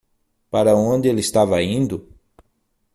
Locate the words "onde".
0.75-1.07